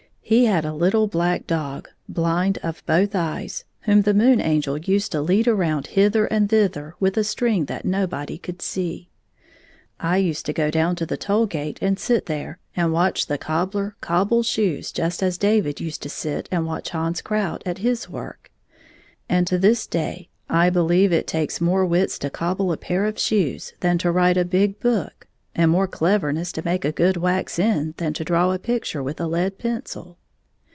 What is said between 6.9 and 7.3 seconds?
with a